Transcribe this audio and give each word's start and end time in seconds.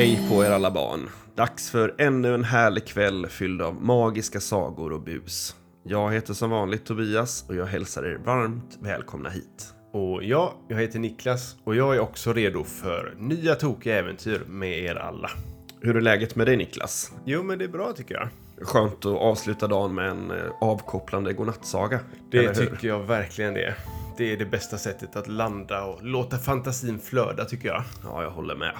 Hej 0.00 0.28
på 0.28 0.44
er 0.44 0.50
alla 0.50 0.70
barn! 0.70 1.08
Dags 1.34 1.70
för 1.70 1.94
ännu 1.98 2.34
en 2.34 2.44
härlig 2.44 2.86
kväll 2.86 3.26
fylld 3.26 3.62
av 3.62 3.82
magiska 3.82 4.40
sagor 4.40 4.92
och 4.92 5.02
bus. 5.02 5.56
Jag 5.82 6.12
heter 6.12 6.34
som 6.34 6.50
vanligt 6.50 6.84
Tobias 6.84 7.44
och 7.48 7.54
jag 7.54 7.66
hälsar 7.66 8.02
er 8.02 8.20
varmt 8.24 8.78
välkomna 8.80 9.28
hit. 9.28 9.74
Och 9.92 10.24
jag, 10.24 10.52
jag 10.68 10.80
heter 10.80 10.98
Niklas 10.98 11.56
och 11.64 11.76
jag 11.76 11.96
är 11.96 12.00
också 12.00 12.32
redo 12.32 12.64
för 12.64 13.14
nya 13.18 13.54
tokiga 13.54 13.98
äventyr 13.98 14.42
med 14.46 14.78
er 14.78 14.94
alla. 14.94 15.30
Hur 15.80 15.96
är 15.96 16.00
läget 16.00 16.36
med 16.36 16.46
dig 16.46 16.56
Niklas? 16.56 17.12
Jo, 17.24 17.42
men 17.42 17.58
det 17.58 17.64
är 17.64 17.68
bra 17.68 17.92
tycker 17.92 18.14
jag. 18.14 18.28
Skönt 18.66 19.06
att 19.06 19.18
avsluta 19.18 19.66
dagen 19.66 19.94
med 19.94 20.10
en 20.10 20.30
eh, 20.30 20.36
avkopplande 20.60 21.32
godnattsaga. 21.32 22.00
Det 22.30 22.54
tycker 22.54 22.88
jag 22.88 23.00
verkligen 23.00 23.54
det. 23.54 23.74
Det 24.18 24.32
är 24.32 24.36
det 24.36 24.46
bästa 24.46 24.78
sättet 24.78 25.16
att 25.16 25.28
landa 25.28 25.84
och 25.84 26.04
låta 26.04 26.38
fantasin 26.38 26.98
flöda 26.98 27.44
tycker 27.44 27.68
jag. 27.68 27.82
Ja, 28.04 28.22
jag 28.22 28.30
håller 28.30 28.54
med. 28.54 28.72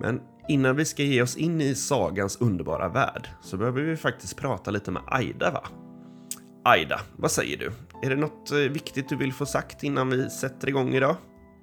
Men 0.00 0.20
innan 0.48 0.76
vi 0.76 0.84
ska 0.84 1.02
ge 1.02 1.22
oss 1.22 1.36
in 1.36 1.60
i 1.60 1.74
sagans 1.74 2.36
underbara 2.40 2.88
värld 2.88 3.28
så 3.40 3.56
behöver 3.56 3.82
vi 3.82 3.96
faktiskt 3.96 4.36
prata 4.36 4.70
lite 4.70 4.90
med 4.90 5.02
Aida, 5.06 5.50
va? 5.50 5.62
Aida, 6.64 7.00
vad 7.16 7.30
säger 7.30 7.56
du? 7.56 7.72
Är 8.02 8.10
det 8.10 8.16
något 8.16 8.52
eh, 8.52 8.58
viktigt 8.58 9.08
du 9.08 9.16
vill 9.16 9.32
få 9.32 9.46
sagt 9.46 9.82
innan 9.82 10.10
vi 10.10 10.30
sätter 10.30 10.68
igång 10.68 10.94
idag? 10.94 11.16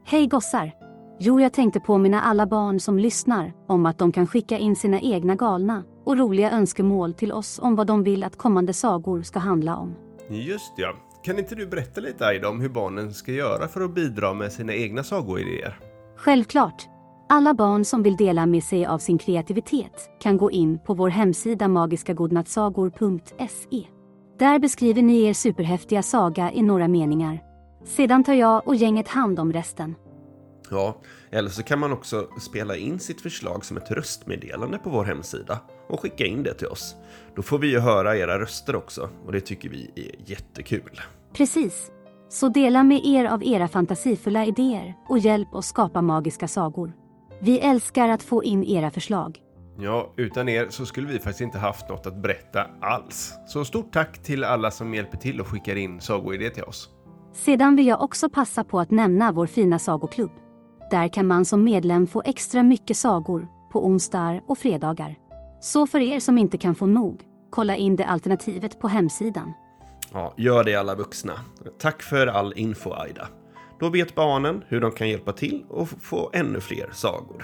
Hej 0.06 0.28
gossar! 0.28 0.72
Jo, 1.20 1.42
jag 1.42 1.54
tänkte 1.54 1.80
påminna 1.80 2.22
alla 2.22 2.46
barn 2.46 2.80
som 2.80 3.00
lyssnar 3.00 3.54
om 3.68 3.86
att 3.86 3.98
de 3.98 4.12
kan 4.12 4.28
skicka 4.28 4.58
in 4.58 4.76
sina 4.76 5.02
egna 5.02 5.36
galna 5.36 5.84
och 6.06 6.18
roliga 6.18 6.52
önskemål 6.52 7.14
till 7.14 7.32
oss 7.32 7.60
om 7.60 7.76
vad 7.76 7.88
de 7.88 8.04
vill 8.04 8.24
att 8.24 8.38
kommande 8.38 8.74
sagor 8.74 9.22
ska 9.22 9.40
handla 9.40 9.76
om. 9.76 9.96
Just 10.30 10.74
ja. 10.78 10.96
Kan 11.24 11.40
inte 11.40 11.56
du 11.56 11.68
berätta 11.68 12.02
lite 12.02 12.26
Aida 12.26 12.50
om 12.50 12.62
hur 12.62 12.70
barnen 12.70 13.14
ska 13.14 13.32
göra 13.32 13.68
för 13.68 13.82
att 13.82 13.96
bidra 13.96 14.34
med 14.34 14.52
sina 14.52 14.74
egna 14.74 15.04
sagoidéer? 15.04 15.80
Självklart! 16.18 16.95
Alla 17.30 17.54
barn 17.54 17.86
som 17.86 18.04
vill 18.04 18.16
dela 18.16 18.46
med 18.46 18.64
sig 18.64 18.86
av 18.86 18.98
sin 18.98 19.18
kreativitet 19.18 20.10
kan 20.20 20.38
gå 20.38 20.52
in 20.52 20.80
på 20.80 20.94
vår 20.94 21.10
hemsida 21.10 21.68
magiskagodnattsagor.se. 21.68 23.88
Där 24.40 24.60
beskriver 24.60 25.02
ni 25.02 25.24
er 25.24 25.34
superhäftiga 25.34 26.04
saga 26.04 26.52
i 26.52 26.62
några 26.62 26.88
meningar. 26.88 27.40
Sedan 27.84 28.24
tar 28.24 28.34
jag 28.34 28.68
och 28.68 28.76
gänget 28.76 29.08
hand 29.08 29.40
om 29.40 29.54
resten. 29.54 29.96
Ja, 30.72 30.98
eller 31.32 31.50
så 31.50 31.64
kan 31.64 31.80
man 31.80 31.94
också 31.94 32.28
spela 32.40 32.76
in 32.76 33.00
sitt 33.00 33.22
förslag 33.22 33.66
som 33.66 33.78
ett 33.78 33.92
röstmeddelande 33.92 34.78
på 34.78 34.90
vår 34.90 35.04
hemsida 35.04 35.60
och 35.90 36.00
skicka 36.00 36.26
in 36.26 36.44
det 36.44 36.54
till 36.54 36.68
oss. 36.68 36.96
Då 37.36 37.42
får 37.42 37.60
vi 37.60 37.68
ju 37.68 37.80
höra 37.80 38.18
era 38.18 38.40
röster 38.40 38.76
också 38.76 39.10
och 39.26 39.32
det 39.32 39.42
tycker 39.42 39.70
vi 39.70 39.92
är 39.96 40.32
jättekul. 40.32 41.02
Precis. 41.34 41.92
Så 42.30 42.50
dela 42.50 42.84
med 42.84 43.06
er 43.06 43.26
av 43.26 43.44
era 43.44 43.68
fantasifulla 43.68 44.46
idéer 44.46 44.94
och 45.10 45.20
hjälp 45.20 45.56
oss 45.56 45.68
skapa 45.68 46.02
magiska 46.02 46.48
sagor. 46.48 46.94
Vi 47.40 47.60
älskar 47.60 48.10
att 48.10 48.24
få 48.24 48.44
in 48.44 48.64
era 48.64 48.92
förslag. 48.92 49.40
Ja, 49.80 50.14
utan 50.18 50.50
er 50.50 50.68
så 50.70 50.86
skulle 50.86 51.08
vi 51.08 51.20
faktiskt 51.20 51.42
inte 51.42 51.58
haft 51.58 51.90
något 51.90 52.08
att 52.08 52.22
berätta 52.22 52.68
alls. 52.82 53.34
Så 53.48 53.66
stort 53.66 53.94
tack 53.94 54.24
till 54.24 54.44
alla 54.44 54.72
som 54.72 54.94
hjälper 54.94 55.18
till 55.18 55.42
och 55.42 55.48
skickar 55.48 55.76
in 55.76 56.02
sagoidéer 56.02 56.50
till 56.50 56.64
oss. 56.64 56.90
Sedan 57.34 57.76
vill 57.76 57.88
jag 57.88 58.02
också 58.02 58.30
passa 58.30 58.64
på 58.64 58.80
att 58.80 58.92
nämna 58.92 59.32
vår 59.32 59.48
fina 59.48 59.80
sagoklubb. 59.80 60.32
Där 60.92 61.08
kan 61.08 61.28
man 61.28 61.46
som 61.46 61.64
medlem 61.64 62.08
få 62.08 62.22
extra 62.26 62.64
mycket 62.64 62.98
sagor 62.98 63.48
på 63.72 63.86
onsdagar 63.86 64.44
och 64.48 64.58
fredagar. 64.58 65.16
Så 65.62 65.88
för 65.88 66.00
er 66.00 66.20
som 66.20 66.38
inte 66.38 66.58
kan 66.58 66.76
få 66.76 66.86
nog, 66.86 67.22
kolla 67.50 67.76
in 67.76 67.96
det 67.96 68.06
alternativet 68.06 68.80
på 68.80 68.88
hemsidan. 68.88 69.54
Ja, 70.14 70.34
gör 70.38 70.64
det 70.64 70.76
alla 70.76 70.96
vuxna. 70.96 71.34
Tack 71.80 72.02
för 72.02 72.28
all 72.28 72.54
info 72.56 72.94
Aida. 72.94 73.28
Då 73.80 73.90
vet 73.90 74.16
barnen 74.16 74.64
hur 74.68 74.82
de 74.82 74.92
kan 74.92 75.10
hjälpa 75.10 75.34
till 75.34 75.66
och 75.70 75.90
få 75.90 76.30
ännu 76.34 76.60
fler 76.60 76.90
sagor. 76.92 77.44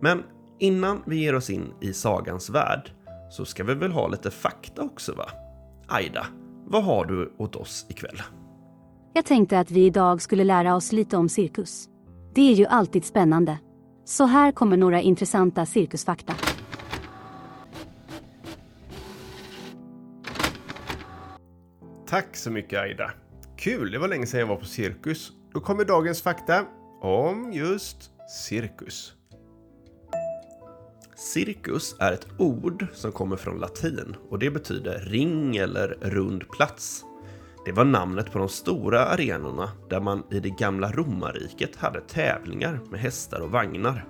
Men 0.00 0.22
innan 0.58 1.02
vi 1.06 1.16
ger 1.16 1.34
oss 1.34 1.50
in 1.50 1.72
i 1.80 1.92
sagans 1.92 2.50
värld 2.50 2.90
så 3.30 3.44
ska 3.44 3.64
vi 3.64 3.74
väl 3.74 3.92
ha 3.92 4.08
lite 4.08 4.30
fakta 4.30 4.82
också 4.82 5.14
va? 5.14 5.30
Aida, 5.88 6.26
vad 6.66 6.84
har 6.84 7.04
du 7.04 7.34
åt 7.38 7.56
oss 7.56 7.86
ikväll? 7.88 8.22
Jag 9.14 9.24
tänkte 9.24 9.58
att 9.58 9.70
vi 9.70 9.84
idag 9.84 10.22
skulle 10.22 10.44
lära 10.44 10.74
oss 10.74 10.92
lite 10.92 11.16
om 11.16 11.28
cirkus. 11.28 11.88
Det 12.34 12.50
är 12.50 12.54
ju 12.54 12.66
alltid 12.66 13.04
spännande. 13.04 13.58
Så 14.04 14.24
här 14.24 14.52
kommer 14.52 14.76
några 14.76 15.00
intressanta 15.00 15.66
cirkusfakta. 15.66 16.34
Tack 22.08 22.36
så 22.36 22.50
mycket 22.50 22.80
Aida. 22.80 23.10
Kul, 23.56 23.90
det 23.90 23.98
var 23.98 24.08
länge 24.08 24.26
sedan 24.26 24.40
jag 24.40 24.46
var 24.46 24.56
på 24.56 24.64
cirkus. 24.64 25.32
Då 25.56 25.60
kommer 25.60 25.84
dagens 25.84 26.22
fakta 26.22 26.64
om 27.00 27.52
just 27.52 28.10
cirkus. 28.28 29.12
Cirkus 31.34 31.96
är 31.98 32.12
ett 32.12 32.26
ord 32.38 32.86
som 32.94 33.12
kommer 33.12 33.36
från 33.36 33.58
latin 33.58 34.16
och 34.30 34.38
det 34.38 34.50
betyder 34.50 34.98
ring 34.98 35.56
eller 35.56 35.88
rund 36.00 36.48
plats. 36.48 37.04
Det 37.64 37.72
var 37.72 37.84
namnet 37.84 38.32
på 38.32 38.38
de 38.38 38.48
stora 38.48 39.06
arenorna 39.06 39.70
där 39.90 40.00
man 40.00 40.22
i 40.30 40.40
det 40.40 40.58
gamla 40.58 40.92
romarriket 40.92 41.76
hade 41.76 42.00
tävlingar 42.00 42.80
med 42.90 43.00
hästar 43.00 43.40
och 43.40 43.50
vagnar. 43.50 44.06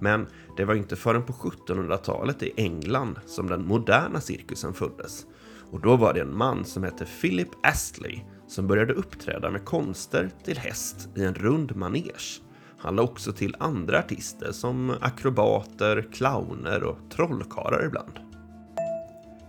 Men 0.00 0.26
det 0.56 0.64
var 0.64 0.74
inte 0.74 0.96
förrän 0.96 1.26
på 1.26 1.32
1700-talet 1.32 2.42
i 2.42 2.52
England 2.56 3.18
som 3.26 3.48
den 3.48 3.66
moderna 3.66 4.20
cirkusen 4.20 4.74
föddes. 4.74 5.26
Och 5.70 5.80
då 5.80 5.96
var 5.96 6.14
det 6.14 6.20
en 6.20 6.36
man 6.36 6.64
som 6.64 6.82
hette 6.82 7.06
Philip 7.20 7.48
Astley 7.62 8.20
som 8.48 8.66
började 8.66 8.92
uppträda 8.92 9.50
med 9.50 9.64
konster 9.64 10.30
till 10.44 10.58
häst 10.58 11.08
i 11.14 11.24
en 11.24 11.34
rund 11.34 11.76
manege. 11.76 12.40
Han 12.78 12.96
la 12.96 13.02
också 13.02 13.32
till 13.32 13.56
andra 13.58 13.98
artister 13.98 14.52
som 14.52 14.94
akrobater, 15.00 16.08
clowner 16.12 16.82
och 16.82 16.98
trollkarlar 17.10 17.86
ibland. 17.86 18.12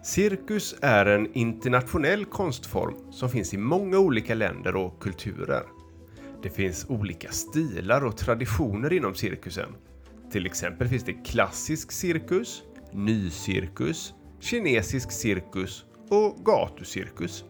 Cirkus 0.03 0.75
är 0.81 1.05
en 1.05 1.33
internationell 1.33 2.25
konstform 2.25 2.95
som 3.11 3.29
finns 3.29 3.53
i 3.53 3.57
många 3.57 3.99
olika 3.99 4.35
länder 4.35 4.75
och 4.75 5.01
kulturer. 5.01 5.63
Det 6.43 6.49
finns 6.49 6.85
olika 6.89 7.31
stilar 7.31 8.05
och 8.05 8.17
traditioner 8.17 8.93
inom 8.93 9.15
cirkusen. 9.15 9.75
Till 10.31 10.45
exempel 10.45 10.87
finns 10.87 11.03
det 11.03 11.13
klassisk 11.13 11.91
cirkus, 11.91 12.61
nycirkus, 12.93 14.13
kinesisk 14.39 15.11
cirkus 15.11 15.85
och 16.09 16.45
gatucirkus. 16.45 17.43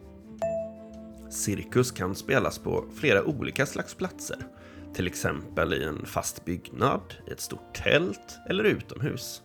Cirkus 1.30 1.92
kan 1.92 2.16
spelas 2.16 2.60
på 2.60 2.86
flera 2.96 3.24
olika 3.24 3.66
slags 3.66 3.96
platser. 3.96 4.38
Till 4.94 5.08
exempel 5.08 5.74
i 5.74 5.84
en 5.84 6.06
fast 6.06 6.46
byggnad, 6.46 7.14
i 7.28 7.32
ett 7.32 7.40
stort 7.40 7.74
tält 7.74 8.38
eller 8.50 8.64
utomhus. 8.64 9.42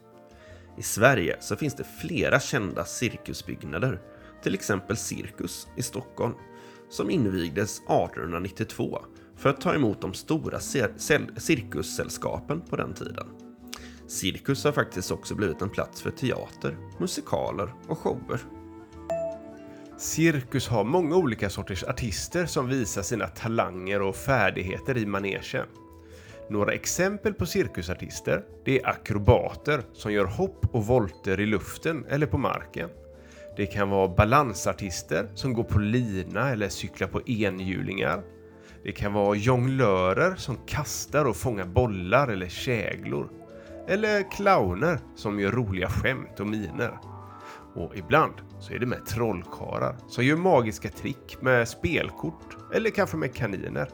I 0.79 0.83
Sverige 0.83 1.37
så 1.41 1.57
finns 1.57 1.75
det 1.75 1.85
flera 2.01 2.41
kända 2.41 2.85
cirkusbyggnader. 2.85 4.01
Till 4.43 4.55
exempel 4.55 4.97
Cirkus 4.97 5.67
i 5.77 5.83
Stockholm, 5.83 6.35
som 6.91 7.11
invigdes 7.11 7.79
1892 7.79 8.99
för 9.37 9.51
att 9.51 9.61
ta 9.61 9.75
emot 9.75 10.01
de 10.01 10.15
stora 10.15 10.59
cir- 10.59 11.39
cirkussällskapen 11.39 12.61
på 12.61 12.77
den 12.77 12.95
tiden. 12.95 13.27
Cirkus 14.07 14.65
har 14.65 14.73
faktiskt 14.73 15.11
också 15.11 15.35
blivit 15.35 15.63
en 15.63 15.71
plats 15.71 16.03
för 16.03 16.11
teater, 16.11 16.77
musikaler 17.01 17.75
och 17.89 17.99
shower. 17.99 18.41
Cirkus 20.05 20.69
har 20.69 20.85
många 20.85 21.17
olika 21.17 21.51
sorters 21.51 21.85
artister 21.85 22.47
som 22.47 22.69
visar 22.69 23.03
sina 23.03 23.27
talanger 23.27 24.03
och 24.03 24.17
färdigheter 24.17 24.97
i 24.97 25.07
manegen. 25.07 25.67
Några 26.51 26.73
exempel 26.73 27.35
på 27.35 27.47
cirkusartister 27.47 28.45
det 28.65 28.81
är 28.81 28.89
akrobater 28.89 29.83
som 29.93 30.13
gör 30.13 30.25
hopp 30.25 30.67
och 30.73 30.87
volter 30.87 31.41
i 31.41 31.47
luften 31.47 32.05
eller 32.09 32.27
på 32.27 32.39
marken. 32.39 32.89
Det 33.57 33.67
kan 33.67 33.91
vara 33.91 34.09
balansartister 34.09 35.29
som 35.35 35.53
går 35.53 35.65
på 35.65 35.79
lina 35.79 36.51
eller 36.51 36.69
cyklar 36.69 37.09
på 37.09 37.29
enhjulingar. 37.29 38.23
Det 38.83 38.93
kan 38.93 39.13
vara 39.13 39.37
jonglörer 39.37 40.35
som 40.35 40.57
kastar 40.67 41.25
och 41.25 41.37
fångar 41.37 41.67
bollar 41.67 42.29
eller 42.29 42.49
käglor. 42.49 43.29
Eller 43.89 44.31
clowner 44.31 44.99
som 45.17 45.41
gör 45.41 45.53
roliga 45.53 45.89
skämt 45.89 46.41
och 46.41 46.47
miner. 46.47 46.99
Och 47.75 47.97
ibland 47.97 48.35
så 48.65 48.73
är 48.73 48.79
det 48.79 48.87
med 48.87 49.07
trollkarlar 49.07 49.97
som 50.09 50.25
gör 50.25 50.37
magiska 50.37 50.89
trick 50.89 51.37
med 51.41 51.69
spelkort 51.69 52.57
eller 52.75 52.91
kanske 52.91 53.17
med 53.17 53.35
kaniner. 53.35 53.89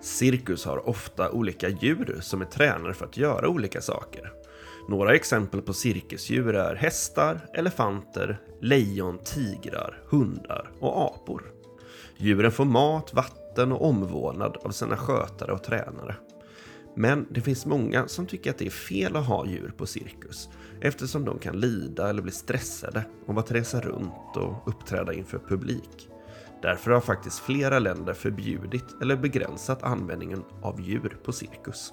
Cirkus 0.00 0.64
har 0.64 0.88
ofta 0.88 1.30
olika 1.30 1.68
djur 1.68 2.18
som 2.20 2.40
är 2.40 2.44
tränare 2.44 2.94
för 2.94 3.06
att 3.06 3.16
göra 3.16 3.48
olika 3.48 3.80
saker. 3.80 4.32
Några 4.88 5.14
exempel 5.14 5.62
på 5.62 5.72
cirkusdjur 5.72 6.54
är 6.54 6.74
hästar, 6.74 7.40
elefanter, 7.54 8.40
lejon, 8.60 9.18
tigrar, 9.24 10.02
hundar 10.08 10.70
och 10.80 11.04
apor. 11.04 11.42
Djuren 12.16 12.52
får 12.52 12.64
mat, 12.64 13.14
vatten 13.14 13.72
och 13.72 13.88
omvårdnad 13.88 14.56
av 14.56 14.70
sina 14.70 14.96
skötare 14.96 15.52
och 15.52 15.64
tränare. 15.64 16.16
Men 16.96 17.26
det 17.30 17.40
finns 17.40 17.66
många 17.66 18.08
som 18.08 18.26
tycker 18.26 18.50
att 18.50 18.58
det 18.58 18.66
är 18.66 18.70
fel 18.70 19.16
att 19.16 19.26
ha 19.26 19.46
djur 19.46 19.72
på 19.76 19.86
cirkus 19.86 20.48
eftersom 20.80 21.24
de 21.24 21.38
kan 21.38 21.60
lida 21.60 22.10
eller 22.10 22.22
bli 22.22 22.32
stressade 22.32 23.04
av 23.26 23.38
att 23.38 23.52
resa 23.52 23.80
runt 23.80 24.36
och 24.36 24.68
uppträda 24.68 25.12
inför 25.12 25.38
publik. 25.38 26.08
Därför 26.62 26.90
har 26.90 27.00
faktiskt 27.00 27.38
flera 27.38 27.78
länder 27.78 28.12
förbjudit 28.14 28.84
eller 29.02 29.16
begränsat 29.16 29.82
användningen 29.82 30.42
av 30.62 30.80
djur 30.80 31.18
på 31.24 31.32
cirkus. 31.32 31.92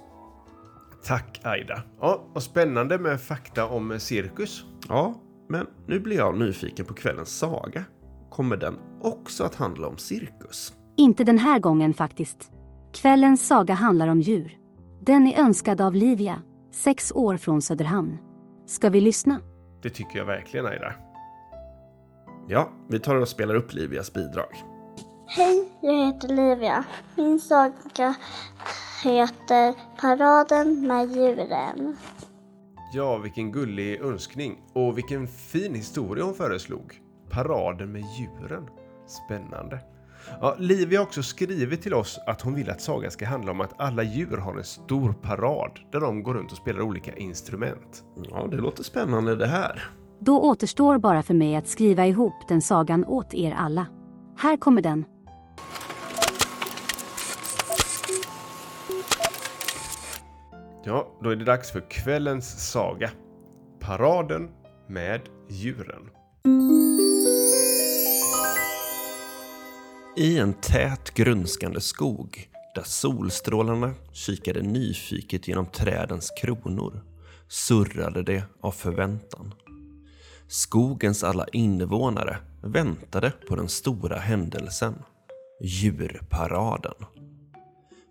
Tack 1.04 1.42
Aida. 1.44 1.84
Ja, 2.00 2.24
och 2.34 2.44
spännande 2.44 3.00
med 3.00 3.22
fakta 3.22 3.66
om 3.66 4.00
cirkus. 4.00 4.64
Ja, 4.88 5.22
men 5.50 5.68
nu 5.88 6.00
blir 6.00 6.18
jag 6.18 6.38
nyfiken 6.38 6.86
på 6.86 6.94
kvällens 6.94 7.38
saga. 7.38 7.84
Kommer 8.30 8.58
den 8.58 8.76
också 9.02 9.44
att 9.44 9.56
handla 9.56 9.88
om 9.88 9.98
cirkus? 9.98 10.74
Inte 10.98 11.24
den 11.24 11.38
här 11.38 11.60
gången 11.60 11.94
faktiskt. 11.94 12.52
Kvällens 12.94 13.48
saga 13.48 13.74
handlar 13.74 14.08
om 14.08 14.22
djur. 14.22 14.58
Den 15.02 15.28
är 15.28 15.40
önskad 15.40 15.82
av 15.82 15.96
Livia, 15.96 16.42
sex 16.72 17.12
år 17.16 17.38
från 17.38 17.62
Söderhamn. 17.62 18.18
Ska 18.68 18.90
vi 18.90 19.02
lyssna? 19.02 19.42
Det 19.82 19.90
tycker 19.90 20.18
jag 20.20 20.26
verkligen 20.26 20.66
Aida. 20.66 20.94
Ja, 22.48 22.70
vi 22.90 23.00
tar 23.00 23.16
och 23.16 23.28
spelar 23.28 23.56
upp 23.56 23.74
Livias 23.74 24.14
bidrag. 24.14 24.64
Hej, 25.28 25.70
jag 25.82 26.06
heter 26.06 26.28
Livia. 26.28 26.84
Min 27.16 27.40
saga 27.40 28.16
heter 29.04 29.74
Paraden 30.02 30.88
med 30.88 31.12
djuren. 31.12 31.98
Ja, 32.94 33.18
vilken 33.18 33.52
gullig 33.52 34.02
önskning. 34.02 34.62
Och 34.74 34.98
vilken 34.98 35.28
fin 35.28 35.76
historia 35.76 36.24
hon 36.24 36.34
föreslog. 36.34 37.02
Paraden 37.30 37.92
med 37.92 38.02
djuren. 38.02 38.70
Spännande. 39.08 39.80
Ja, 40.42 40.56
Livia 40.60 41.00
har 41.00 41.06
också 41.06 41.24
skrivit 41.24 41.82
till 41.82 41.94
oss 41.94 42.20
att 42.26 42.42
hon 42.42 42.56
vill 42.56 42.70
att 42.70 42.82
sagan 42.82 43.12
ska 43.12 43.26
handla 43.26 43.52
om 43.52 43.62
att 43.62 43.82
alla 43.82 44.04
djur 44.04 44.38
har 44.38 44.58
en 44.58 44.64
stor 44.64 45.14
parad 45.14 45.72
där 45.92 46.00
de 46.00 46.24
går 46.24 46.34
runt 46.34 46.52
och 46.52 46.58
spelar 46.58 46.82
olika 46.82 47.16
instrument. 47.16 48.04
Ja, 48.30 48.48
det 48.52 48.58
låter 48.58 48.84
spännande 48.84 49.36
det 49.36 49.48
här. 49.48 49.90
Då 50.20 50.42
återstår 50.42 50.98
bara 50.98 51.24
för 51.24 51.34
mig 51.34 51.56
att 51.56 51.68
skriva 51.68 52.08
ihop 52.08 52.34
den 52.48 52.62
sagan 52.62 53.06
åt 53.06 53.34
er 53.34 53.52
alla. 53.52 53.88
Här 54.38 54.58
kommer 54.58 54.82
den. 54.82 55.06
Ja, 60.84 61.08
då 61.24 61.30
är 61.30 61.36
det 61.36 61.46
dags 61.46 61.72
för 61.72 61.90
kvällens 61.90 62.72
saga. 62.72 63.10
Paraden 63.80 64.50
med 64.88 65.22
djuren. 65.50 66.10
I 70.20 70.38
en 70.38 70.54
tät 70.54 71.14
grönskande 71.14 71.82
skog 71.82 72.50
där 72.76 72.84
solstrålarna 72.84 73.94
kikade 74.12 74.62
nyfiket 74.62 75.48
genom 75.48 75.66
trädens 75.66 76.32
kronor 76.42 77.04
surrade 77.48 78.24
det 78.24 78.44
av 78.62 78.72
förväntan. 78.72 79.54
Skogens 80.48 81.24
alla 81.24 81.46
invånare 81.48 82.38
väntade 82.64 83.34
på 83.48 83.56
den 83.56 83.70
stora 83.70 84.20
händelsen, 84.20 84.94
djurparaden. 85.62 87.06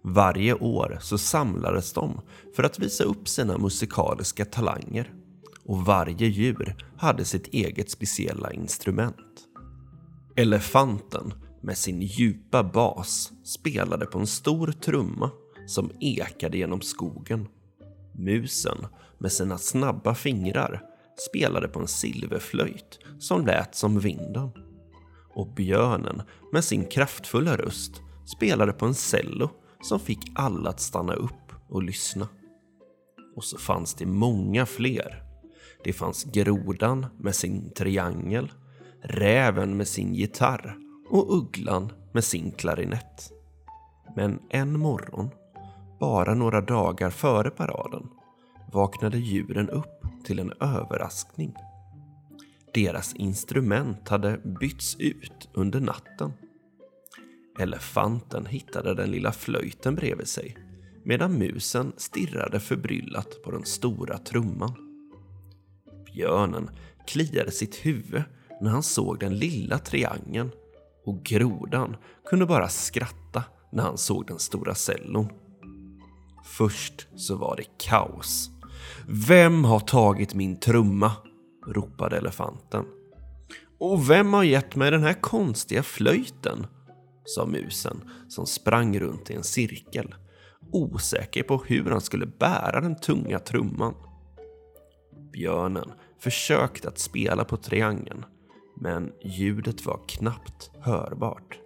Varje 0.03 0.55
år 0.55 0.99
så 1.01 1.19
samlades 1.19 1.93
de 1.93 2.21
för 2.57 2.63
att 2.63 2.79
visa 2.79 3.05
upp 3.05 3.29
sina 3.29 3.59
musikaliska 3.59 4.45
talanger 4.45 5.13
och 5.65 5.85
varje 5.85 6.27
djur 6.27 6.77
hade 6.97 7.25
sitt 7.25 7.47
eget 7.47 7.91
speciella 7.91 8.53
instrument. 8.53 9.17
Elefanten 10.37 11.33
med 11.67 11.79
sin 11.79 12.03
djupa 12.03 12.65
bas 12.65 13.33
spelade 13.45 14.07
på 14.07 14.19
en 14.19 14.27
stor 14.27 14.73
trumma 14.73 15.31
som 15.67 15.91
ekade 16.01 16.59
genom 16.59 16.81
skogen. 16.81 17.49
Musen 18.13 18.87
med 19.19 19.33
sina 19.33 19.59
snabba 19.59 20.15
fingrar 20.15 20.83
spelade 21.29 21.69
på 21.69 21.81
en 21.81 21.89
silverflöjt 21.89 22.99
som 23.19 23.47
lät 23.47 23.75
som 23.75 23.99
vinden. 23.99 24.51
Och 25.35 25.55
björnen 25.55 26.23
med 26.53 26.65
sin 26.65 26.85
kraftfulla 26.85 27.57
röst 27.57 27.93
spelade 28.37 28.73
på 28.73 28.87
en 28.87 28.95
cello 28.95 29.51
som 29.83 30.01
fick 30.01 30.33
alla 30.35 30.71
att 30.71 30.81
stanna 30.81 31.15
upp 31.15 31.53
och 31.69 31.83
lyssna. 31.83 32.29
Och 33.37 33.45
så 33.45 33.59
fanns 33.59 33.95
det 33.95 34.07
många 34.07 34.67
fler. 34.67 35.23
Det 35.85 35.93
fanns 35.93 36.25
grodan 36.25 37.07
med 37.19 37.35
sin 37.35 37.71
triangel, 37.71 38.53
räven 39.03 39.77
med 39.77 39.89
sin 39.89 40.15
gitarr 40.15 40.86
och 41.09 41.37
ugglan 41.37 41.93
med 42.13 42.25
sin 42.25 42.51
klarinett. 42.51 43.33
Men 44.17 44.41
en 44.51 44.79
morgon, 44.79 45.31
bara 46.01 46.35
några 46.35 46.61
dagar 46.61 47.11
före 47.11 47.51
paraden, 47.51 48.09
vaknade 48.73 49.19
djuren 49.19 49.71
upp 49.71 50.03
till 50.25 50.39
en 50.39 50.53
överraskning. 50.61 51.55
Deras 52.75 53.15
instrument 53.15 54.09
hade 54.09 54.39
bytts 54.61 54.97
ut 54.99 55.49
under 55.55 55.81
natten. 55.81 56.33
Elefanten 57.59 58.47
hittade 58.47 58.95
den 58.95 59.11
lilla 59.11 59.33
flöjten 59.33 59.95
bredvid 59.95 60.29
sig 60.29 60.57
medan 61.05 61.39
musen 61.39 61.93
stirrade 61.97 62.61
förbryllat 62.61 63.43
på 63.45 63.51
den 63.51 63.65
stora 63.65 64.19
trumman. 64.19 64.75
Björnen 66.05 66.71
kliade 67.07 67.51
sitt 67.51 67.87
huvud 67.87 68.23
när 68.61 68.71
han 68.71 68.83
såg 68.83 69.19
den 69.19 69.39
lilla 69.39 69.79
triangeln 69.79 70.51
och 71.07 71.23
grodan 71.23 71.97
kunde 72.29 72.47
bara 72.47 72.69
skratta 72.69 73.45
när 73.73 73.83
han 73.83 73.99
såg 73.99 74.27
den 74.27 74.39
stora 74.39 74.75
cellon. 74.75 75.29
Först 76.45 77.09
så 77.17 77.37
var 77.37 77.57
det 77.57 77.65
kaos. 77.79 78.51
Vem 79.09 79.65
har 79.65 79.81
tagit 79.81 80.35
min 80.35 80.61
trumma? 80.61 81.13
ropade 81.67 82.17
elefanten. 82.17 82.85
Och 83.79 84.11
vem 84.11 84.33
har 84.33 84.45
gett 84.45 84.77
mig 84.77 84.91
den 84.91 85.03
här 85.03 85.21
konstiga 85.21 85.83
flöjten? 85.83 86.67
sa 87.25 87.47
musen 87.47 88.11
som 88.29 88.47
sprang 88.47 88.99
runt 88.99 89.31
i 89.31 89.35
en 89.35 89.45
cirkel, 89.45 90.15
osäker 90.73 91.43
på 91.43 91.63
hur 91.67 91.91
han 91.91 92.01
skulle 92.01 92.27
bära 92.27 92.81
den 92.81 92.97
tunga 92.97 93.39
trumman. 93.39 93.95
Björnen 95.33 95.93
försökte 96.19 96.89
att 96.89 96.99
spela 96.99 97.45
på 97.45 97.57
triangeln, 97.57 98.25
men 98.81 99.13
ljudet 99.23 99.87
var 99.87 100.01
knappt 100.09 100.71
hörbart. 100.81 101.59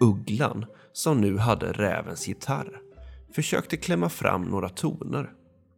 Ugglan, 0.00 0.66
som 0.92 1.20
nu 1.20 1.38
hade 1.38 1.72
rävens 1.72 2.28
gitarr, 2.28 2.80
försökte 3.32 3.76
klämma 3.76 4.08
fram 4.08 4.42
några 4.42 4.68
toner, 4.68 5.32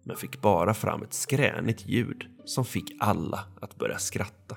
men 0.05 0.17
fick 0.17 0.41
bara 0.41 0.75
fram 0.75 1.03
ett 1.03 1.13
skränigt 1.13 1.87
ljud 1.87 2.27
som 2.45 2.65
fick 2.65 2.97
alla 3.01 3.45
att 3.61 3.79
börja 3.79 3.99
skratta. 3.99 4.57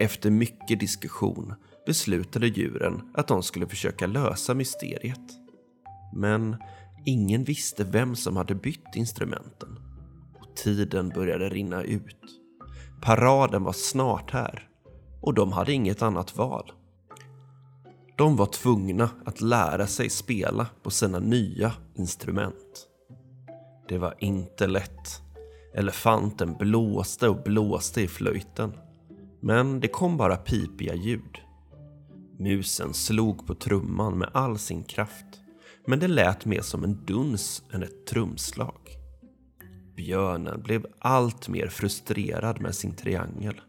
Efter 0.00 0.30
mycket 0.30 0.80
diskussion 0.80 1.54
beslutade 1.86 2.46
djuren 2.46 3.10
att 3.14 3.28
de 3.28 3.42
skulle 3.42 3.66
försöka 3.66 4.06
lösa 4.06 4.54
mysteriet. 4.54 5.32
Men 6.14 6.56
ingen 7.04 7.44
visste 7.44 7.84
vem 7.84 8.16
som 8.16 8.36
hade 8.36 8.54
bytt 8.54 8.96
instrumenten. 8.96 9.73
Tiden 10.56 11.08
började 11.08 11.48
rinna 11.48 11.82
ut. 11.82 12.40
Paraden 13.02 13.64
var 13.64 13.72
snart 13.72 14.30
här 14.30 14.68
och 15.20 15.34
de 15.34 15.52
hade 15.52 15.72
inget 15.72 16.02
annat 16.02 16.36
val. 16.36 16.72
De 18.16 18.36
var 18.36 18.46
tvungna 18.46 19.10
att 19.24 19.40
lära 19.40 19.86
sig 19.86 20.10
spela 20.10 20.66
på 20.82 20.90
sina 20.90 21.18
nya 21.18 21.72
instrument. 21.94 22.88
Det 23.88 23.98
var 23.98 24.14
inte 24.18 24.66
lätt. 24.66 25.20
Elefanten 25.74 26.56
blåste 26.58 27.28
och 27.28 27.42
blåste 27.42 28.02
i 28.02 28.08
flöjten 28.08 28.72
men 29.44 29.80
det 29.80 29.88
kom 29.88 30.16
bara 30.16 30.36
pipiga 30.36 30.94
ljud. 30.94 31.38
Musen 32.38 32.94
slog 32.94 33.46
på 33.46 33.54
trumman 33.54 34.18
med 34.18 34.30
all 34.34 34.58
sin 34.58 34.84
kraft, 34.84 35.26
men 35.86 35.98
det 35.98 36.08
lät 36.08 36.44
mer 36.44 36.60
som 36.60 36.84
en 36.84 37.04
duns 37.04 37.62
än 37.72 37.82
ett 37.82 38.06
trumslag. 38.06 38.80
Björnen 39.96 40.62
blev 40.62 40.86
allt 40.98 41.48
mer 41.48 41.68
frustrerad 41.68 42.60
med 42.60 42.74
sin 42.74 42.96
triangel 42.96 43.60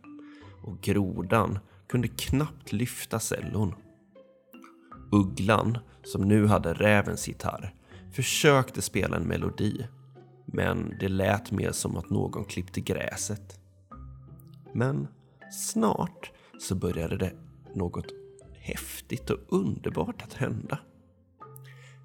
och 0.64 0.82
grodan 0.82 1.60
kunde 1.88 2.08
knappt 2.08 2.74
lyfta 2.74 3.20
cellon. 3.20 3.76
Ugglan, 5.12 5.78
som 6.04 6.22
nu 6.22 6.48
hade 6.48 6.74
rävens 6.74 7.28
gitarr, 7.28 7.74
försökte 8.12 8.82
spela 8.82 9.18
en 9.18 9.28
melodi, 9.28 9.88
men 10.46 10.94
det 11.00 11.08
lät 11.10 11.52
mer 11.52 11.72
som 11.72 11.98
att 11.98 12.10
någon 12.10 12.46
klippte 12.46 12.82
gräset. 12.82 13.60
Men 14.74 15.08
Snart 15.52 16.32
så 16.60 16.76
började 16.76 17.18
det 17.18 17.34
något 17.74 18.06
häftigt 18.54 19.30
och 19.30 19.40
underbart 19.50 20.22
att 20.22 20.34
hända. 20.34 20.80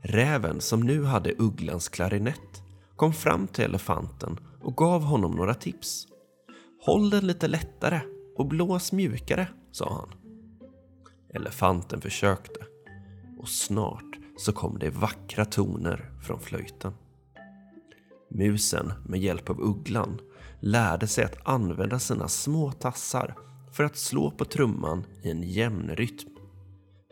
Räven 0.02 0.60
som 0.60 0.80
nu 0.80 1.04
hade 1.04 1.34
ugglans 1.38 1.88
klarinett 1.88 2.62
kom 3.00 3.12
fram 3.12 3.46
till 3.46 3.64
elefanten 3.64 4.40
och 4.60 4.76
gav 4.76 5.02
honom 5.02 5.32
några 5.32 5.54
tips. 5.54 6.06
Håll 6.86 7.10
den 7.10 7.26
lite 7.26 7.48
lättare 7.48 8.00
och 8.36 8.46
blås 8.46 8.92
mjukare, 8.92 9.48
sa 9.72 9.92
han. 9.92 10.08
Elefanten 11.34 12.00
försökte 12.00 12.60
och 13.38 13.48
snart 13.48 14.18
så 14.38 14.52
kom 14.52 14.78
det 14.78 14.90
vackra 14.90 15.44
toner 15.44 16.10
från 16.22 16.40
flöjten. 16.40 16.92
Musen 18.30 18.92
med 19.06 19.20
hjälp 19.20 19.50
av 19.50 19.60
ugglan 19.60 20.20
lärde 20.60 21.06
sig 21.06 21.24
att 21.24 21.48
använda 21.48 21.98
sina 21.98 22.28
små 22.28 22.72
tassar 22.72 23.34
för 23.72 23.84
att 23.84 23.96
slå 23.96 24.30
på 24.30 24.44
trumman 24.44 25.04
i 25.22 25.30
en 25.30 25.42
jämn 25.42 25.90
rytm. 25.96 26.36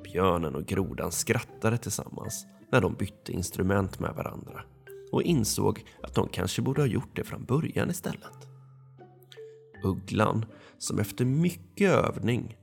Björnen 0.05 0.55
och 0.55 0.67
grodan 0.67 1.13
skrattade 1.13 1.79
tillsammans 1.79 2.47
när 2.73 2.81
de 2.81 2.95
bytte 2.95 3.33
instrument 3.33 4.01
med 4.01 4.15
varandra 4.15 4.65
och 5.13 5.23
insåg 5.23 5.85
att 6.03 6.15
de 6.15 6.29
kanske 6.29 6.63
borde 6.63 6.81
ha 6.81 6.87
gjort 6.87 7.17
det 7.17 7.25
från 7.25 7.45
början 7.45 7.91
istället. 7.91 8.49
Ugglan, 9.85 10.45
som 10.79 10.99
efter 10.99 11.25
mycket 11.25 11.91
övning 11.91 12.57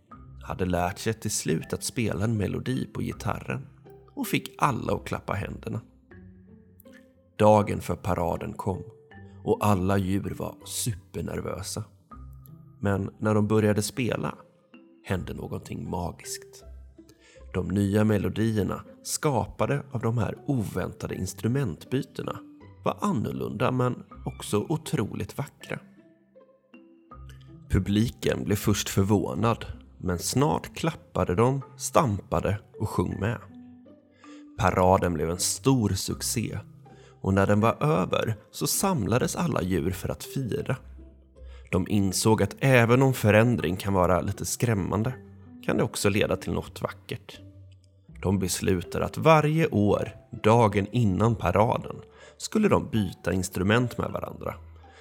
hade 0.44 0.66
lärt 0.66 1.00
sig 1.00 1.14
till 1.14 1.32
slut 1.32 1.74
att 1.74 1.84
spela 1.84 2.24
en 2.24 2.38
melodi 2.38 2.86
på 2.94 3.02
gitarren 3.02 3.68
och 4.16 4.28
fick 4.28 4.56
alla 4.58 4.94
att 4.94 5.06
klappa 5.06 5.34
händerna. 5.34 5.82
Dagen 7.36 7.82
för 7.82 7.96
paraden 7.96 8.54
kom 8.54 8.84
och 9.44 9.66
alla 9.66 9.98
djur 9.98 10.36
var 10.38 10.56
supernervösa. 10.66 11.84
Men 12.80 13.10
när 13.20 13.34
de 13.34 13.48
började 13.48 13.82
spela 13.82 14.36
hände 15.04 15.34
någonting 15.34 15.90
magiskt. 15.90 16.64
De 17.55 17.67
nya 17.67 18.03
melodierna 18.03 18.83
skapade 19.03 19.83
av 19.91 20.01
de 20.01 20.17
här 20.17 20.35
oväntade 20.45 21.15
instrumentbytena 21.15 22.39
var 22.83 22.97
annorlunda 23.01 23.71
men 23.71 24.03
också 24.25 24.65
otroligt 24.69 25.38
vackra. 25.38 25.79
Publiken 27.69 28.43
blev 28.43 28.55
först 28.55 28.89
förvånad 28.89 29.65
men 29.97 30.19
snart 30.19 30.75
klappade 30.75 31.35
de, 31.35 31.62
stampade 31.77 32.59
och 32.79 32.89
sjöng 32.89 33.19
med. 33.19 33.38
Paraden 34.57 35.13
blev 35.13 35.29
en 35.29 35.39
stor 35.39 35.89
succé 35.89 36.59
och 37.21 37.33
när 37.33 37.47
den 37.47 37.59
var 37.59 37.83
över 37.83 38.35
så 38.51 38.67
samlades 38.67 39.35
alla 39.35 39.62
djur 39.62 39.91
för 39.91 40.09
att 40.09 40.24
fira. 40.24 40.75
De 41.71 41.88
insåg 41.88 42.43
att 42.43 42.55
även 42.59 43.01
om 43.01 43.13
förändring 43.13 43.77
kan 43.77 43.93
vara 43.93 44.21
lite 44.21 44.45
skrämmande 44.45 45.13
kan 45.65 45.77
det 45.77 45.84
också 45.84 46.10
leda 46.10 46.38
till 46.38 46.53
något 46.53 46.81
vackert. 46.81 47.39
De 48.22 48.39
beslutar 48.39 49.01
att 49.01 49.17
varje 49.17 49.67
år, 49.67 50.15
dagen 50.43 50.88
innan 50.91 51.36
paraden, 51.36 51.95
skulle 52.38 52.69
de 52.69 52.89
byta 52.89 53.34
instrument 53.34 53.98
med 53.98 54.12
varandra. 54.12 54.55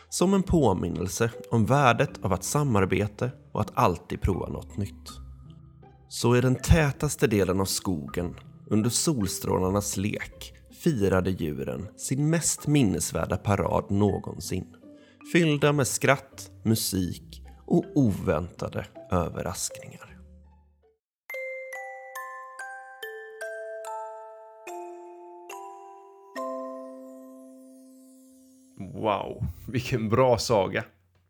Som 0.09 0.35
en 0.35 0.42
påminnelse 0.42 1.30
om 1.50 1.66
värdet 1.66 2.25
av 2.25 2.33
att 2.33 2.44
samarbeta 2.44 3.30
och 3.52 3.61
att 3.61 3.73
alltid 3.75 4.21
prova 4.21 4.49
något 4.49 4.76
nytt. 4.76 5.11
Så 6.09 6.37
i 6.37 6.40
den 6.40 6.56
tätaste 6.56 7.26
delen 7.26 7.61
av 7.61 7.64
skogen, 7.64 8.35
under 8.66 8.90
solstrålarnas 8.90 9.97
lek, 9.97 10.54
firade 10.83 11.30
djuren 11.30 11.88
sin 11.97 12.30
mest 12.30 12.66
minnesvärda 12.66 13.37
parad 13.37 13.90
någonsin. 13.90 14.66
Fyllda 15.33 15.73
med 15.73 15.87
skratt, 15.87 16.50
musik 16.62 17.42
och 17.66 17.85
oväntade 17.94 18.87
överraskningar. 19.11 20.13
Wow, 28.78 29.47
vilken 29.69 30.09
bra 30.09 30.38
saga. 30.38 30.85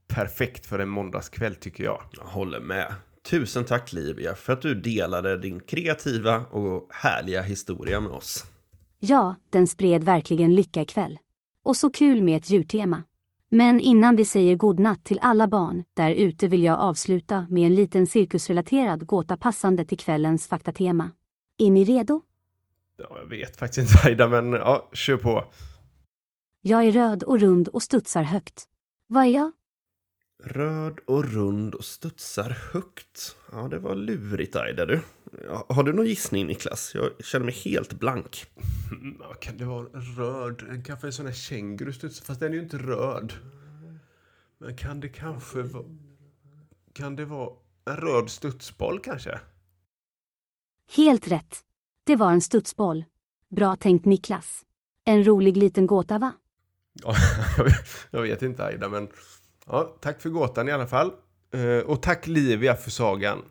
Perfekt 0.08 0.66
för 0.66 0.78
en 0.78 0.88
måndagskväll 0.88 1.54
tycker 1.54 1.84
jag. 1.84 2.02
Jag 2.12 2.24
håller 2.24 2.60
med. 2.60 2.94
Tusen 3.30 3.64
tack 3.64 3.92
Livia 3.92 4.34
för 4.34 4.52
att 4.52 4.62
du 4.62 4.74
delade 4.74 5.38
din 5.38 5.60
kreativa 5.60 6.36
och 6.36 6.88
härliga 6.90 7.42
historia 7.42 8.00
med 8.00 8.12
oss. 8.12 8.44
Ja, 8.98 9.34
den 9.50 9.66
spred 9.66 10.04
verkligen 10.04 10.54
lycka 10.54 10.82
ikväll. 10.82 11.18
Och 11.62 11.76
så 11.76 11.90
kul 11.90 12.22
med 12.22 12.36
ett 12.36 12.50
djurtema. 12.50 13.02
Men 13.48 13.80
innan 13.80 14.16
vi 14.16 14.24
säger 14.24 14.56
godnatt 14.56 15.04
till 15.04 15.18
alla 15.22 15.48
barn 15.48 15.84
där 15.94 16.10
ute 16.10 16.48
vill 16.48 16.62
jag 16.62 16.80
avsluta 16.80 17.46
med 17.50 17.66
en 17.66 17.74
liten 17.74 18.06
cirkusrelaterad 18.06 19.06
gåta 19.06 19.36
passande 19.36 19.84
till 19.84 19.98
kvällens 19.98 20.48
faktatema. 20.48 21.10
Är 21.58 21.70
ni 21.70 21.84
redo? 21.84 22.22
Ja, 22.96 23.16
jag 23.22 23.28
vet 23.28 23.56
faktiskt 23.56 23.94
inte 23.94 24.08
Aida, 24.08 24.28
men 24.28 24.52
ja, 24.52 24.88
kör 24.92 25.16
på. 25.16 25.44
Jag 26.66 26.85
är 26.85 26.92
röd 26.92 27.23
och 27.23 27.40
rund 27.40 27.68
och 27.68 27.83
studsar 27.83 28.23
högt. 28.23 28.68
Vad 29.06 29.25
är 29.25 29.28
jag? 29.28 29.52
Röd 30.44 30.99
och 31.06 31.25
rund 31.25 31.75
och 31.75 31.85
studsar 31.85 32.50
högt. 32.73 33.37
Ja, 33.52 33.68
det 33.68 33.78
var 33.78 33.94
lurigt 33.94 34.56
Aida 34.56 34.87
du. 34.87 35.00
Ja, 35.44 35.66
Har 35.68 35.83
du 35.83 35.92
någon 35.92 36.06
gissning 36.06 36.47
Niklas? 36.47 36.94
Jag 36.94 37.25
känner 37.25 37.44
mig 37.44 37.54
helt 37.54 37.92
blank. 37.92 38.47
Mm, 38.90 39.16
ja, 39.21 39.35
Kan 39.35 39.56
det 39.56 39.64
vara 39.64 39.85
röd? 39.92 40.62
En 40.71 40.85
kanske 40.85 41.06
en 41.06 41.12
sån 41.12 41.26
här 41.26 41.33
kängurustuds, 41.33 42.21
fast 42.21 42.40
den 42.40 42.52
är 42.52 42.56
ju 42.56 42.62
inte 42.62 42.78
röd. 42.78 43.33
Men 44.59 44.76
kan 44.76 45.00
det 45.00 45.09
kanske 45.09 45.62
vara... 45.62 45.85
Kan 46.92 47.16
det 47.16 47.25
vara 47.25 47.50
en 47.85 47.97
röd 47.97 48.30
studsboll 48.30 49.00
kanske? 49.00 49.40
Helt 50.97 51.28
rätt. 51.28 51.61
Det 52.04 52.16
var 52.16 52.33
en 52.33 52.40
studsboll. 52.40 53.04
Bra 53.50 53.76
tänkt 53.76 54.04
Niklas. 54.04 54.62
En 55.04 55.25
rolig 55.26 55.56
liten 55.56 55.87
gåta 55.87 56.18
va? 56.18 56.33
Ja, 57.02 57.14
jag 58.10 58.22
vet- 58.22 58.42
inte 58.42 58.64
Aida, 58.64 58.88
men 58.88 59.08
ja, 59.66 59.96
tack 60.00 60.20
för 60.20 60.28
gåtan 60.28 60.68
i 60.68 60.72
alla 60.72 60.86
fall. 60.86 61.12
Eh, 61.54 61.78
och 61.86 62.02
tack 62.02 62.26
Livia 62.26 62.76
för 62.76 62.90
sagan. 62.90 63.42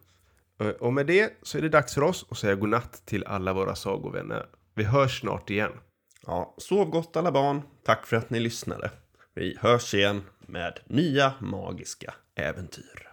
Eh, 0.60 0.68
och 0.68 0.94
med 0.94 1.06
det 1.08 1.34
så 1.42 1.58
är 1.58 1.62
det 1.62 1.70
dags 1.70 1.94
för 1.94 2.02
oss 2.02 2.26
att 2.30 2.38
säga 2.38 2.56
godnatt 2.56 3.02
till 3.06 3.24
alla 3.24 3.54
våra 3.54 3.76
sagovänner. 3.76 4.46
Vi 4.76 4.84
hörs 4.84 5.20
snart 5.20 5.50
igen. 5.50 5.72
Ja, 6.26 6.56
sov 6.58 6.90
gott 6.90 7.16
alla 7.16 7.32
barn. 7.32 7.62
Tack 7.86 8.06
för 8.08 8.18
att 8.18 8.30
ni 8.30 8.40
lyssnade. 8.40 8.92
Vi 9.36 9.58
hörs 9.62 9.94
igen 9.94 10.24
med 10.40 10.80
nya 10.86 11.34
magiska 11.40 12.14
äventyr. 12.36 13.13